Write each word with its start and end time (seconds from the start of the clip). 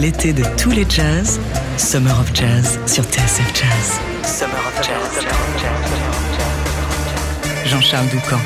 L'été 0.00 0.32
de 0.32 0.44
tous 0.56 0.70
les 0.70 0.88
jazz, 0.88 1.40
Summer 1.76 2.20
of 2.20 2.30
Jazz 2.32 2.78
sur 2.86 3.02
TSF 3.02 3.52
Jazz. 3.52 4.00
Summer 4.22 4.54
of 4.54 4.76
Jazz. 4.76 5.26
Jean-Charles 7.66 8.08
Doucan. 8.10 8.38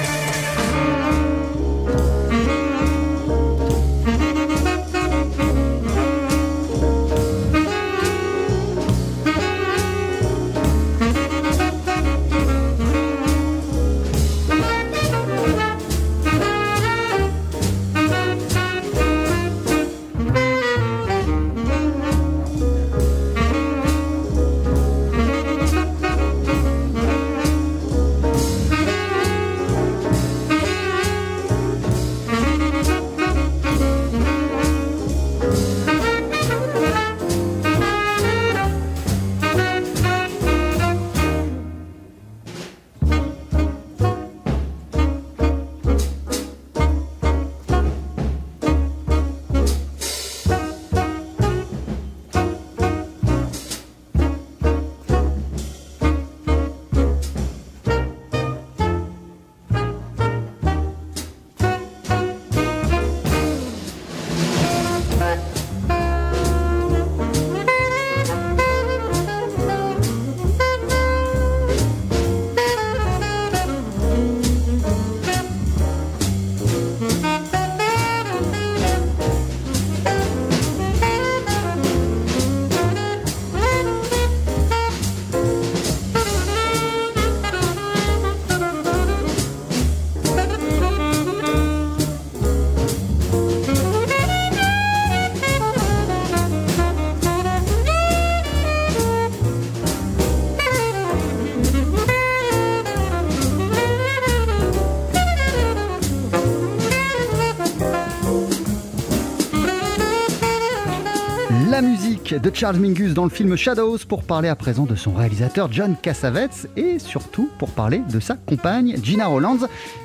De 112.31 112.51
Charles 112.55 112.77
Mingus 112.77 113.15
dans 113.15 113.25
le 113.25 113.31
film 113.31 113.57
Shadows 113.57 113.99
pour 114.09 114.23
parler 114.23 114.49
à 114.49 114.55
présent 114.55 114.85
de 114.85 114.95
son 114.95 115.13
réalisateur 115.13 115.71
John 115.73 115.97
Cassavetes 116.01 116.69
et 116.77 116.99
surtout 116.99 117.51
pour 117.59 117.71
parler 117.71 118.01
de 118.11 118.21
sa 118.21 118.37
compagne 118.37 118.97
Gina 119.03 119.27
Rollands. 119.27 119.59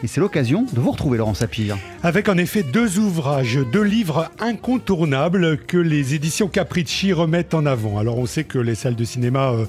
Et 0.03 0.07
c'est 0.07 0.19
l'occasion 0.19 0.65
de 0.73 0.79
vous 0.79 0.91
retrouver 0.91 1.19
Laurent 1.19 1.35
Sapir. 1.35 1.77
Avec 2.01 2.27
en 2.27 2.37
effet 2.37 2.63
deux 2.63 2.97
ouvrages, 2.97 3.59
deux 3.71 3.83
livres 3.83 4.31
incontournables 4.39 5.57
que 5.57 5.77
les 5.77 6.15
éditions 6.15 6.47
Capricci 6.47 7.13
remettent 7.13 7.53
en 7.53 7.65
avant. 7.65 7.99
Alors 7.99 8.17
on 8.17 8.25
sait 8.25 8.43
que 8.43 8.57
les 8.57 8.75
salles 8.75 8.95
de 8.95 9.05
cinéma... 9.05 9.51
Euh, 9.51 9.65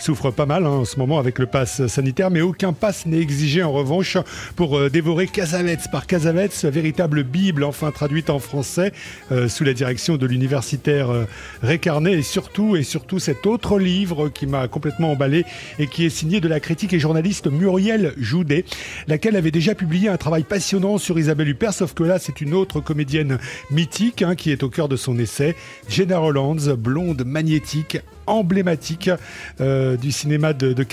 souffre 0.00 0.30
pas 0.30 0.46
mal 0.46 0.66
hein, 0.66 0.70
en 0.70 0.84
ce 0.84 0.98
moment 0.98 1.18
avec 1.18 1.38
le 1.38 1.46
pass 1.46 1.86
sanitaire, 1.86 2.30
mais 2.30 2.40
aucun 2.40 2.72
pass 2.72 3.06
n'est 3.06 3.20
exigé 3.20 3.62
en 3.62 3.72
revanche 3.72 4.16
pour 4.56 4.78
euh, 4.78 4.90
dévorer 4.90 5.26
Casavets. 5.26 5.78
Par 5.92 6.06
Casavets, 6.06 6.48
véritable 6.64 7.22
Bible 7.22 7.64
enfin 7.64 7.90
traduite 7.90 8.30
en 8.30 8.38
français 8.38 8.92
euh, 9.32 9.48
sous 9.48 9.64
la 9.64 9.74
direction 9.74 10.16
de 10.16 10.26
l'universitaire 10.26 11.10
euh, 11.10 11.24
Récarné. 11.62 12.12
Et 12.12 12.22
surtout 12.22 12.76
et 12.76 12.82
surtout 12.82 13.18
cet 13.18 13.46
autre 13.46 13.78
livre 13.78 14.28
qui 14.28 14.46
m'a 14.46 14.68
complètement 14.68 15.12
emballé 15.12 15.44
et 15.78 15.86
qui 15.86 16.04
est 16.04 16.10
signé 16.10 16.40
de 16.40 16.48
la 16.48 16.60
critique 16.60 16.92
et 16.92 16.98
journaliste 16.98 17.48
Muriel 17.48 18.14
Joudet, 18.18 18.64
laquelle 19.06 19.36
avait 19.36 19.50
déjà 19.50 19.74
publié 19.74 20.08
un 20.08 20.16
travail 20.16 20.44
passionnant 20.44 20.98
sur 20.98 21.18
Isabelle 21.18 21.48
Huppert, 21.48 21.74
sauf 21.74 21.94
que 21.94 22.02
là 22.02 22.18
c'est 22.18 22.40
une 22.40 22.54
autre 22.54 22.80
comédienne 22.80 23.38
mythique 23.70 24.22
hein, 24.22 24.34
qui 24.34 24.50
est 24.50 24.62
au 24.62 24.68
cœur 24.68 24.88
de 24.88 24.96
son 24.96 25.18
essai, 25.18 25.56
Jenna 25.88 26.18
Rollands, 26.18 26.74
blonde 26.76 27.24
magnétique, 27.24 27.98
emblématique 28.30 29.10
euh, 29.60 29.96
du 29.96 30.12
cinéma 30.12 30.52
de, 30.52 30.72
de 30.72 30.86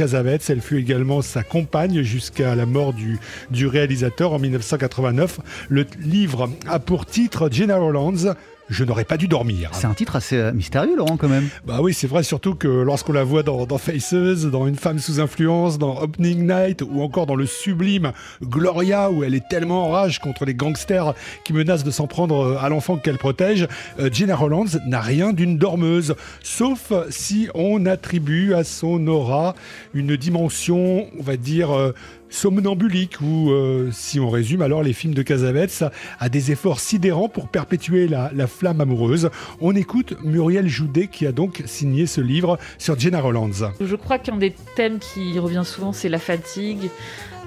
Elle 0.50 0.62
fut 0.62 0.78
également 0.78 1.22
sa 1.22 1.44
compagne 1.44 2.02
jusqu'à 2.02 2.56
la 2.56 2.66
mort 2.66 2.94
du, 2.94 3.68
réalisateur 3.68 4.34
en 4.34 4.40
1989. 4.40 5.40
Le 5.70 5.86
livre 6.00 6.50
a 6.68 6.80
pour 6.80 7.06
titre 7.06 7.50
General 7.52 7.92
Lands 7.92 8.36
je 8.70 8.84
n'aurais 8.84 9.06
pas 9.06 9.18
dû 9.18 9.28
dormir. 9.28 9.70
C'est 9.74 9.88
un 9.88 9.94
titre 9.94 10.16
assez 10.16 10.38
euh, 10.38 10.52
mystérieux, 10.52 10.96
Laurent, 10.96 11.18
quand 11.18 11.30
même. 11.30 11.48
Bah 11.66 11.80
oui, 11.82 11.94
c'est 11.94 12.08
vrai, 12.08 12.24
surtout 12.24 12.56
que 12.56 12.68
lorsqu'on 12.68 13.14
la 13.14 13.24
voit 13.24 13.44
dans, 13.44 13.66
Faces, 13.78 14.46
dans 14.46 14.68
Une 14.68 14.76
femme 14.76 15.00
sous 15.00 15.20
influence, 15.20 15.78
dans 15.78 16.02
Opening 16.02 16.48
Night, 16.48 16.82
ou 16.82 17.02
encore 17.02 17.26
dans 17.26 17.36
le 17.36 17.46
sublime 17.46 18.12
Gloria, 18.44 19.10
où 19.12 19.24
elle 19.24 19.36
est 19.36 19.48
tellement 19.50 19.88
en 19.88 19.92
rage 19.92 20.20
contre 20.20 20.46
les 20.46 20.54
gangsters 20.54 21.14
qui 21.46 21.54
menacent 21.54 21.84
de 21.84 21.92
s'en 21.92 22.08
prendre 22.08 22.40
euh, 22.40 22.58
à 22.60 22.70
l'enfant 22.70 22.98
qu'elle 22.98 23.18
protège, 23.18 23.68
euh, 24.00 24.10
Gina 24.12 24.36
Rollands 24.36 24.66
n'a 24.86 25.02
rien 25.02 25.34
d'une 25.34 25.58
dormeuse, 25.58 26.16
sauf 26.44 26.92
si 27.10 27.50
on 27.54 27.86
attribue 27.86 28.54
à 28.54 28.64
son 28.64 29.08
aura 29.08 29.56
une 29.94 30.16
dimension, 30.18 31.08
on 31.18 31.24
va 31.24 31.38
dire, 31.38 31.94
somnambulique 32.30 33.22
ou, 33.22 33.52
euh, 33.52 33.90
si 33.92 34.20
on 34.20 34.30
résume 34.30 34.62
alors 34.62 34.84
les 34.84 34.94
films 34.94 35.14
de 35.14 35.22
Casavets, 35.22 35.90
a 36.20 36.30
des 36.30 36.52
efforts 36.52 36.80
sidérants 36.80 37.30
pour 37.30 37.48
perpétuer 37.48 38.08
la, 38.08 38.48
flamme 38.48 38.82
amoureuse. 38.82 39.30
On 39.60 39.76
écoute 39.76 40.16
Muriel 40.24 40.68
Joudet 40.68 41.08
qui 41.08 41.28
a 41.28 41.32
donc 41.32 41.64
signé 41.66 42.06
ce 42.06 42.22
livre 42.22 42.58
sur 42.78 42.98
Jenna 42.98 43.20
Rollands. 43.20 43.74
Je 43.82 43.96
crois 43.96 44.20
qu'un 44.20 44.38
des 44.38 44.54
thèmes 44.76 45.00
qui 45.00 45.38
revient 45.38 45.64
souvent, 45.66 45.92
c'est 45.92 46.10
la 46.10 46.20
fatigue. 46.20 46.90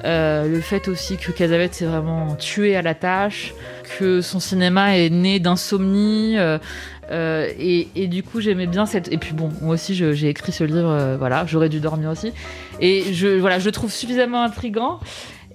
Euh, 0.04 0.48
le 0.48 0.60
fait 0.60 0.88
aussi 0.88 1.16
que 1.16 1.30
Casavets 1.30 1.66
est 1.66 1.84
vraiment 1.84 2.34
tué 2.34 2.76
à 2.76 2.82
la 2.82 2.94
tâche, 2.94 3.54
que 3.98 4.20
son 4.20 4.40
cinéma 4.40 4.96
est 4.96 5.10
né 5.10 5.40
d'insomnie, 5.40 6.38
euh, 6.38 6.58
euh, 7.10 7.50
et, 7.58 8.06
du 8.06 8.22
coup, 8.22 8.40
j'aimais 8.40 8.66
bien 8.66 8.86
cette. 8.86 9.12
Et 9.12 9.18
puis 9.18 9.32
bon, 9.32 9.50
moi 9.60 9.74
aussi, 9.74 9.94
j'ai 9.94 10.28
écrit 10.28 10.52
ce 10.52 10.64
livre. 10.64 11.16
Voilà, 11.18 11.44
j'aurais 11.46 11.68
dû 11.68 11.80
dormir 11.80 12.10
aussi. 12.10 12.32
Et 12.80 13.12
je, 13.12 13.38
voilà, 13.38 13.58
je 13.58 13.66
le 13.66 13.72
trouve 13.72 13.90
suffisamment 13.90 14.42
intrigant. 14.42 15.00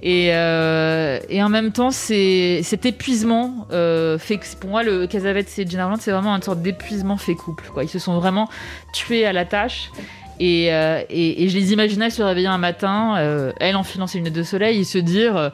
Et, 0.03 0.31
en 0.33 1.49
même 1.49 1.71
temps, 1.71 1.91
cet 1.91 2.85
épuisement 2.85 3.67
fait 3.69 4.37
que 4.37 4.55
pour 4.59 4.69
moi, 4.69 4.83
le 4.83 5.07
Casavets 5.07 5.45
et 5.57 5.65
Gina 5.65 5.91
c'est 5.99 6.11
vraiment 6.11 6.35
une 6.35 6.41
sorte 6.41 6.61
d'épuisement 6.61 7.15
fait 7.15 7.35
couple. 7.35 7.69
Quoi. 7.73 7.85
Ils 7.85 7.89
se 7.89 7.99
sont 7.99 8.19
vraiment 8.19 8.49
tués 8.91 9.25
à 9.25 9.31
la 9.31 9.45
tâche. 9.45 9.91
Et, 10.39 10.67
et, 10.67 11.49
je 11.49 11.57
les 11.57 11.73
imaginais 11.73 12.09
se 12.09 12.21
réveiller 12.21 12.47
un 12.47 12.57
matin, 12.57 13.15
elle 13.59 13.75
enfilant 13.75 14.07
ses 14.07 14.17
lunettes 14.17 14.33
de 14.33 14.43
soleil, 14.43 14.79
et 14.79 14.83
se 14.83 14.97
dire 14.97 15.51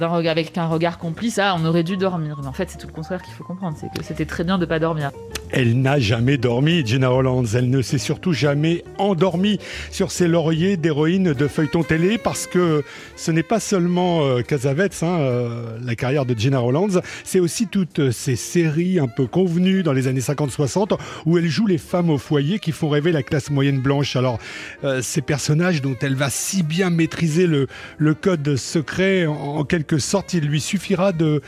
avec 0.00 0.56
un 0.58 0.66
regard 0.66 0.98
complice, 0.98 1.38
ah, 1.38 1.56
on 1.58 1.64
aurait 1.64 1.82
dû 1.82 1.96
dormir. 1.96 2.38
Mais 2.40 2.48
en 2.48 2.52
fait, 2.52 2.70
c'est 2.70 2.78
tout 2.78 2.86
le 2.86 2.92
contraire 2.92 3.22
qu'il 3.22 3.34
faut 3.34 3.44
comprendre, 3.44 3.76
c'est 3.78 3.88
que 3.88 4.04
c'était 4.04 4.26
très 4.26 4.44
bien 4.44 4.58
de 4.58 4.66
pas 4.66 4.78
dormir. 4.78 5.10
Elle 5.50 5.80
n'a 5.80 5.98
jamais 5.98 6.36
dormi, 6.36 6.84
Gina 6.84 7.08
Rollands. 7.08 7.44
Elle 7.54 7.70
ne 7.70 7.82
s'est 7.82 7.98
surtout 7.98 8.32
jamais 8.32 8.82
endormie 8.98 9.58
sur 9.90 10.10
ses 10.10 10.26
lauriers 10.26 10.76
d'héroïne 10.76 11.32
de 11.32 11.46
feuilleton 11.46 11.82
télé 11.82 12.18
parce 12.18 12.46
que 12.46 12.82
ce 13.16 13.30
n'est 13.30 13.42
pas 13.42 13.60
seulement 13.60 14.24
euh, 14.24 14.42
Casavets, 14.42 15.02
hein, 15.02 15.18
euh, 15.20 15.78
la 15.84 15.94
carrière 15.94 16.26
de 16.26 16.34
Gina 16.34 16.58
Rollands, 16.58 17.00
c'est 17.22 17.40
aussi 17.40 17.66
toutes 17.66 18.10
ces 18.10 18.36
séries 18.36 18.98
un 18.98 19.06
peu 19.06 19.26
convenues 19.26 19.82
dans 19.82 19.92
les 19.92 20.08
années 20.08 20.20
50-60 20.20 20.98
où 21.26 21.38
elle 21.38 21.48
joue 21.48 21.66
les 21.66 21.78
femmes 21.78 22.10
au 22.10 22.18
foyer 22.18 22.58
qui 22.58 22.72
font 22.72 22.88
rêver 22.88 23.12
la 23.12 23.22
classe 23.22 23.50
moyenne 23.50 23.80
blanche. 23.80 24.16
Alors, 24.16 24.38
euh, 24.82 25.02
ces 25.02 25.20
personnages 25.20 25.82
dont 25.82 25.96
elle 26.00 26.14
va 26.14 26.30
si 26.30 26.62
bien 26.62 26.90
maîtriser 26.90 27.46
le, 27.46 27.66
code 28.14 28.56
secret 28.56 29.26
en, 29.26 29.64
quelque 29.64 29.98
sorte, 29.98 30.34
il 30.34 30.44
lui 30.44 30.60
suffira 30.60 31.12
de, 31.12 31.42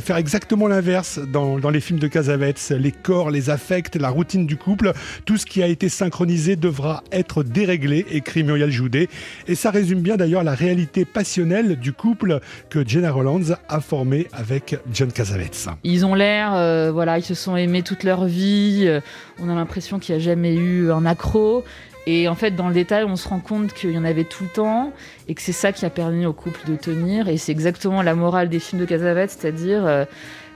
faire 0.00 0.16
exactement 0.16 0.68
l'inverse 0.68 1.18
dans, 1.18 1.58
dans, 1.58 1.70
les 1.70 1.80
films 1.80 1.98
de 1.98 2.06
Casavets. 2.06 2.54
Les 2.70 2.92
corps, 2.92 3.30
les 3.30 3.41
les 3.42 3.50
affects, 3.50 3.96
la 3.96 4.08
routine 4.08 4.46
du 4.46 4.56
couple, 4.56 4.92
tout 5.24 5.36
ce 5.36 5.46
qui 5.46 5.62
a 5.62 5.66
été 5.66 5.88
synchronisé 5.88 6.54
devra 6.54 7.02
être 7.10 7.42
déréglé, 7.42 8.06
écrit 8.10 8.44
Muriel 8.44 8.70
Joudet. 8.70 9.08
Et 9.48 9.54
ça 9.54 9.70
résume 9.70 10.00
bien 10.00 10.16
d'ailleurs 10.16 10.44
la 10.44 10.54
réalité 10.54 11.04
passionnelle 11.04 11.76
du 11.76 11.92
couple 11.92 12.40
que 12.70 12.86
Jenna 12.86 13.10
Rollins 13.10 13.56
a 13.68 13.80
formé 13.80 14.28
avec 14.32 14.76
John 14.92 15.10
Cassavetes. 15.10 15.68
Ils 15.82 16.06
ont 16.06 16.14
l'air, 16.14 16.54
euh, 16.54 16.92
voilà, 16.92 17.18
ils 17.18 17.24
se 17.24 17.34
sont 17.34 17.56
aimés 17.56 17.82
toute 17.82 18.04
leur 18.04 18.26
vie. 18.26 18.84
Euh, 18.86 19.00
on 19.40 19.48
a 19.48 19.54
l'impression 19.54 19.98
qu'il 19.98 20.14
n'y 20.14 20.20
a 20.20 20.24
jamais 20.24 20.54
eu 20.54 20.92
un 20.92 21.04
accro. 21.04 21.64
Et 22.06 22.28
en 22.28 22.34
fait, 22.34 22.52
dans 22.52 22.68
le 22.68 22.74
détail, 22.74 23.04
on 23.04 23.16
se 23.16 23.28
rend 23.28 23.40
compte 23.40 23.72
qu'il 23.72 23.90
y 23.90 23.98
en 23.98 24.04
avait 24.04 24.24
tout 24.24 24.44
le 24.44 24.50
temps 24.50 24.92
et 25.28 25.34
que 25.34 25.42
c'est 25.42 25.52
ça 25.52 25.72
qui 25.72 25.84
a 25.84 25.90
permis 25.90 26.26
au 26.26 26.32
couple 26.32 26.60
de 26.68 26.76
tenir. 26.76 27.28
Et 27.28 27.38
c'est 27.38 27.52
exactement 27.52 28.02
la 28.02 28.14
morale 28.14 28.48
des 28.48 28.58
films 28.58 28.80
de 28.80 28.86
Casavetes, 28.86 29.30
c'est-à-dire 29.30 29.86
euh, 29.86 30.04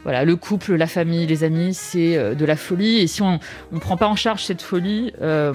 voilà, 0.07 0.25
le 0.25 0.37
couple, 0.37 0.77
la 0.77 0.87
famille, 0.87 1.27
les 1.27 1.43
amis, 1.43 1.75
c'est 1.75 2.17
euh, 2.17 2.37
de 2.37 2.45
la 2.45 2.55
folie. 2.55 2.99
Et 2.99 3.09
si 3.09 3.23
on 3.23 3.41
ne 3.73 3.81
prend 3.81 3.97
pas 3.97 4.07
en 4.07 4.15
charge 4.15 4.45
cette 4.45 4.63
folie, 4.63 5.13
euh, 5.21 5.53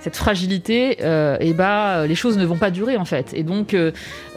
cette 0.00 0.16
fragilité, 0.16 0.98
euh, 1.02 1.36
et 1.40 1.52
bah, 1.52 2.06
les 2.06 2.14
choses 2.14 2.38
ne 2.38 2.44
vont 2.44 2.56
pas 2.56 2.70
durer 2.70 2.96
en 2.96 3.04
fait. 3.04 3.32
Et 3.34 3.42
donc 3.42 3.72
il 3.72 3.92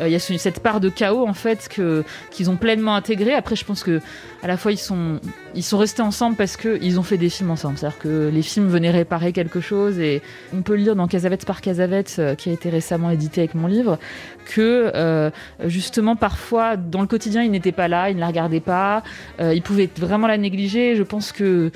y 0.07 0.15
a 0.15 0.19
cette 0.19 0.59
part 0.61 0.79
de 0.79 0.89
chaos 0.89 1.27
en 1.27 1.33
fait 1.33 1.67
que 1.69 2.03
qu'ils 2.31 2.49
ont 2.49 2.55
pleinement 2.55 2.95
intégré. 2.95 3.33
Après, 3.33 3.55
je 3.55 3.65
pense 3.65 3.83
que 3.83 4.01
à 4.43 4.47
la 4.47 4.57
fois 4.57 4.71
ils 4.71 4.77
sont 4.77 5.19
ils 5.53 5.63
sont 5.63 5.77
restés 5.77 6.01
ensemble 6.01 6.35
parce 6.35 6.57
qu'ils 6.57 6.99
ont 6.99 7.03
fait 7.03 7.17
des 7.17 7.29
films 7.29 7.51
ensemble. 7.51 7.77
C'est-à-dire 7.77 7.99
que 7.99 8.29
les 8.33 8.41
films 8.41 8.67
venaient 8.67 8.91
réparer 8.91 9.33
quelque 9.33 9.59
chose 9.59 9.99
et 9.99 10.21
on 10.53 10.61
peut 10.61 10.75
lire 10.75 10.95
dans 10.95 11.07
Casavette 11.07 11.45
par 11.45 11.61
Casavette, 11.61 12.15
euh, 12.19 12.35
qui 12.35 12.49
a 12.49 12.53
été 12.53 12.69
récemment 12.69 13.09
édité 13.09 13.41
avec 13.41 13.55
mon 13.55 13.67
livre, 13.67 13.99
que 14.45 14.91
euh, 14.95 15.29
justement 15.65 16.15
parfois 16.15 16.77
dans 16.77 17.01
le 17.01 17.07
quotidien 17.07 17.43
ils 17.43 17.51
n'étaient 17.51 17.71
pas 17.71 17.87
là, 17.87 18.09
ils 18.09 18.15
ne 18.15 18.21
la 18.21 18.27
regardaient 18.27 18.59
pas, 18.59 19.03
euh, 19.39 19.53
ils 19.53 19.61
pouvaient 19.61 19.89
vraiment 19.97 20.27
la 20.27 20.37
négliger. 20.37 20.95
Je 20.95 21.03
pense 21.03 21.31
que 21.31 21.71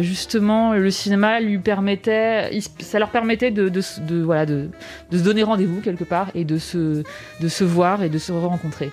justement 0.00 0.74
le 0.74 0.90
cinéma 0.90 1.40
lui 1.40 1.58
permettait, 1.58 2.50
ça 2.78 2.98
leur 2.98 3.10
permettait 3.10 3.25
de, 3.26 3.68
de, 3.68 4.22
voilà, 4.22 4.46
de, 4.46 4.68
de 5.10 5.18
se 5.18 5.22
donner 5.22 5.42
rendez-vous 5.42 5.80
quelque 5.80 6.04
part 6.04 6.30
et 6.34 6.44
de 6.44 6.58
se, 6.58 7.02
de 7.40 7.48
se 7.48 7.64
voir 7.64 8.02
et 8.02 8.08
de 8.08 8.18
se 8.18 8.32
rencontrer. 8.32 8.90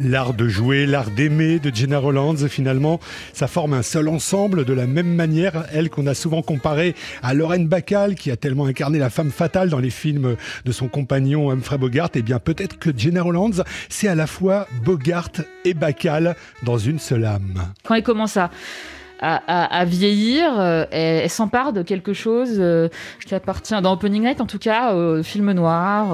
L'art 0.00 0.34
de 0.34 0.48
jouer, 0.48 0.86
l'art 0.86 1.10
d'aimer 1.10 1.58
de 1.58 1.74
Jenna 1.74 1.98
Rollins, 1.98 2.48
finalement, 2.48 2.98
ça 3.32 3.46
forme 3.46 3.74
un 3.74 3.82
seul 3.82 4.08
ensemble 4.08 4.64
de 4.64 4.72
la 4.72 4.86
même 4.86 5.14
manière, 5.14 5.64
elle 5.72 5.90
qu'on 5.90 6.06
a 6.06 6.14
souvent 6.14 6.42
comparée 6.42 6.94
à 7.22 7.34
Lorraine 7.34 7.68
Bacall, 7.68 8.14
qui 8.14 8.30
a 8.30 8.36
tellement 8.36 8.66
incarné 8.66 8.98
la 8.98 9.10
femme 9.10 9.30
fatale 9.30 9.68
dans 9.68 9.78
les 9.78 9.90
films 9.90 10.36
de 10.64 10.72
son 10.72 10.88
compagnon 10.88 11.50
Humphrey 11.50 11.78
Bogart. 11.78 12.10
Et 12.14 12.18
eh 12.18 12.22
bien, 12.22 12.38
peut-être 12.38 12.78
que 12.78 12.90
Jenna 12.96 13.22
Rollins, 13.22 13.62
c'est 13.88 14.08
à 14.08 14.14
la 14.14 14.26
fois 14.26 14.66
Bogart 14.84 15.30
et 15.64 15.74
Bacall 15.74 16.34
dans 16.64 16.78
une 16.78 16.98
seule 16.98 17.24
âme. 17.24 17.72
Quand 17.84 17.94
elle 17.94 18.02
commence 18.02 18.36
à 18.36 18.50
à, 19.20 19.84
vieillir, 19.84 20.58
euh, 20.58 20.84
elle, 20.90 21.28
s'empare 21.28 21.72
de 21.72 21.82
quelque 21.82 22.12
chose 22.12 22.56
euh, 22.58 22.88
qui 23.26 23.34
appartient, 23.34 23.78
dans 23.82 23.92
Opening 23.92 24.24
Night 24.24 24.40
en 24.40 24.46
tout 24.46 24.58
cas, 24.58 24.94
au 24.94 25.22
film 25.22 25.52
noir, 25.52 26.08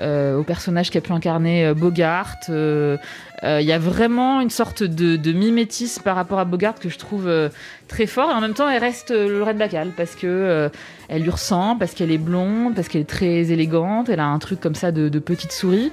euh, 0.00 0.36
au 0.36 0.42
personnage 0.42 0.90
qui 0.90 0.98
a 0.98 1.00
pu 1.00 1.12
incarner 1.12 1.72
Bogart. 1.74 2.36
Il 3.42 3.62
y 3.62 3.72
a 3.72 3.78
vraiment 3.78 4.40
une 4.40 4.50
sorte 4.50 4.82
de, 4.82 5.32
mimétisme 5.32 6.02
par 6.02 6.16
rapport 6.16 6.38
à 6.38 6.44
Bogart 6.44 6.74
que 6.76 6.88
je 6.88 6.98
trouve 6.98 7.30
très 7.88 8.06
fort 8.06 8.30
et 8.30 8.34
en 8.34 8.40
même 8.40 8.54
temps 8.54 8.68
elle 8.68 8.82
reste 8.82 9.10
le 9.10 9.42
Red 9.42 9.58
Bacal 9.58 9.92
parce 9.96 10.14
que 10.14 10.26
euh, 10.26 10.68
elle 11.08 11.22
lui 11.22 11.30
ressemble, 11.30 11.78
parce 11.78 11.94
qu'elle 11.94 12.10
est 12.10 12.18
blonde, 12.18 12.74
parce 12.74 12.88
qu'elle 12.88 13.02
est 13.02 13.04
très 13.04 13.52
élégante, 13.52 14.08
elle 14.08 14.18
a 14.18 14.26
un 14.26 14.38
truc 14.40 14.60
comme 14.60 14.74
ça 14.74 14.90
de, 14.90 15.08
petite 15.18 15.52
souris. 15.52 15.90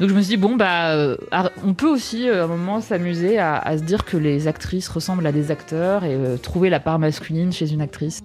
Donc 0.00 0.10
je 0.10 0.14
me 0.14 0.20
suis 0.20 0.30
dit 0.30 0.36
bon 0.36 0.56
bah 0.56 0.90
euh, 0.90 1.16
on 1.64 1.74
peut 1.74 1.88
aussi 1.88 2.28
euh, 2.28 2.42
à 2.42 2.44
un 2.44 2.48
moment 2.48 2.80
s'amuser 2.80 3.38
à, 3.38 3.56
à, 3.56 3.78
se 3.78 3.82
dire 3.82 4.04
que 4.04 4.16
les 4.16 4.48
actrices 4.48 4.88
ressemblent 4.88 5.26
à 5.26 5.32
des 5.32 5.50
acteurs 5.50 6.04
et 6.04 6.16
trouver 6.42 6.70
la 6.70 6.80
part 6.80 6.98
masculine 6.98 7.52
chez 7.52 7.72
une 7.72 7.80
actrice. 7.80 8.22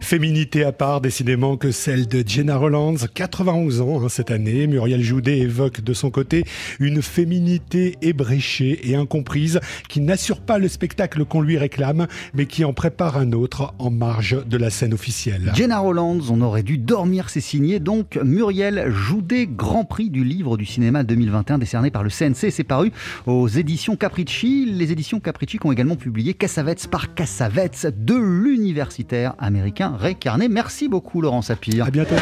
Féminité 0.00 0.64
à 0.64 0.72
part 0.72 1.00
décidément 1.00 1.56
que 1.56 1.70
celle 1.70 2.08
de 2.08 2.24
Jenna 2.26 2.56
Rollins, 2.56 2.94
91 3.14 3.80
ans 3.80 4.02
hein, 4.02 4.08
cette 4.08 4.30
année. 4.30 4.66
Muriel 4.66 5.02
Joudet 5.02 5.38
évoque 5.38 5.82
de 5.82 5.92
son 5.92 6.10
côté 6.10 6.44
une 6.80 7.02
féminité 7.02 7.96
ébréchée 8.02 8.90
et 8.90 8.96
incomprise 8.96 9.60
qui 9.88 10.00
n'assure 10.00 10.40
pas 10.40 10.58
le 10.58 10.68
spectacle 10.68 11.24
qu'on 11.24 11.40
lui 11.40 11.58
réclame 11.58 12.06
mais 12.34 12.46
qui 12.46 12.64
en 12.64 12.72
prépare 12.72 13.16
un 13.16 13.32
autre 13.32 13.74
en 13.78 13.90
marge 13.90 14.38
de 14.46 14.56
la 14.56 14.70
scène 14.70 14.94
officielle. 14.94 15.52
Jenna 15.54 15.78
Rollands, 15.78 16.20
on 16.30 16.40
aurait 16.40 16.62
dû 16.62 16.78
dormir, 16.78 17.30
c'est 17.30 17.40
signé 17.40 17.80
donc 17.80 18.18
Muriel 18.22 18.90
Joudet, 18.90 19.46
Grand 19.46 19.84
Prix 19.84 20.10
du 20.10 20.24
livre 20.24 20.56
du 20.56 20.66
cinéma 20.66 21.02
2021 21.02 21.58
décerné 21.58 21.90
par 21.90 22.02
le 22.02 22.10
CNC. 22.10 22.50
C'est 22.50 22.64
paru 22.64 22.92
aux 23.26 23.48
éditions 23.48 23.96
Capricci. 23.96 24.66
Les 24.66 24.92
éditions 24.92 25.20
Capricci 25.20 25.58
qui 25.58 25.66
ont 25.66 25.72
également 25.72 25.96
publié 25.96 26.34
Cassavetes 26.34 26.88
par 26.88 27.14
Cassavetes 27.14 27.86
de 27.96 28.14
l'universitaire 28.14 29.34
américain 29.38 29.94
Ray 29.98 30.14
Carnet. 30.14 30.48
Merci 30.48 30.88
beaucoup 30.88 31.20
Laurent 31.20 31.42
Sapir. 31.42 31.86
À 31.86 31.90
bientôt. 31.90 32.16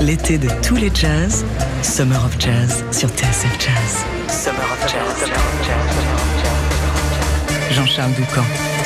L'été 0.00 0.38
de 0.38 0.48
tous 0.62 0.76
les 0.76 0.90
jazz, 0.94 1.44
Summer 1.82 2.24
of 2.24 2.36
Jazz 2.38 2.84
sur 2.92 3.08
TSF 3.08 3.58
Jazz. 3.58 4.04
Summer 4.28 4.64
of 4.72 4.80
Jazz. 4.88 5.30
Jean-Charles 7.72 8.12
Doucan. 8.12 8.77